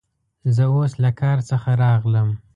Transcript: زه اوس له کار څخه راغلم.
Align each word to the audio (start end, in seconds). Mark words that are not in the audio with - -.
زه 0.55 0.63
اوس 0.73 0.91
له 1.03 1.11
کار 1.21 1.37
څخه 1.49 1.69
راغلم. 1.83 2.29